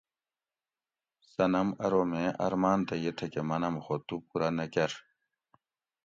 [1.31, 4.91] صنم ارو میں ارماۤن تہ یہ تھکہ منم خو تو پورہ نہ کۤر